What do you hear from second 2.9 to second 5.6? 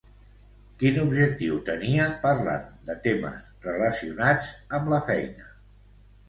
temes relacionats amb la feina?